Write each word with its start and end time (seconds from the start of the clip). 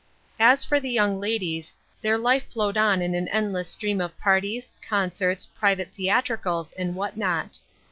As 0.39 0.65
for 0.65 0.79
the 0.79 0.89
young 0.89 1.19
ladies, 1.19 1.75
their 2.01 2.17
life 2.17 2.51
flowed 2.53 2.75
on 2.75 3.03
in 3.03 3.13
an 3.13 3.27
endless 3.27 3.69
stream 3.69 4.01
of 4.01 4.17
parties, 4.17 4.73
concerts, 4.81 5.45
private 5.45 5.93
theatricals, 5.93 6.73
and 6.73 6.95
what 6.95 7.17
not. 7.17 7.59